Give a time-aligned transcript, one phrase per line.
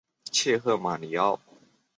[0.31, 1.39] 切赫巴尼奥。